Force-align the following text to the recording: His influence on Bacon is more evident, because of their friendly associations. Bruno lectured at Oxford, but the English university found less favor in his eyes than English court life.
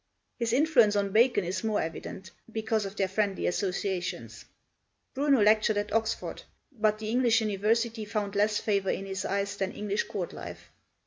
His 0.39 0.51
influence 0.51 0.95
on 0.95 1.11
Bacon 1.11 1.43
is 1.43 1.63
more 1.63 1.79
evident, 1.79 2.31
because 2.51 2.87
of 2.87 2.95
their 2.95 3.07
friendly 3.07 3.45
associations. 3.45 4.45
Bruno 5.13 5.43
lectured 5.43 5.77
at 5.77 5.93
Oxford, 5.93 6.41
but 6.71 6.97
the 6.97 7.11
English 7.11 7.39
university 7.39 8.05
found 8.05 8.33
less 8.33 8.57
favor 8.57 8.89
in 8.89 9.05
his 9.05 9.25
eyes 9.25 9.57
than 9.57 9.71
English 9.73 10.05
court 10.05 10.33
life. 10.33 10.71